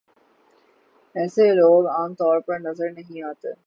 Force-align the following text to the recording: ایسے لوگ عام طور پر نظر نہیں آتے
ایسے 1.15 1.53
لوگ 1.53 1.87
عام 1.87 2.13
طور 2.13 2.39
پر 2.39 2.59
نظر 2.59 2.91
نہیں 2.91 3.21
آتے 3.23 3.53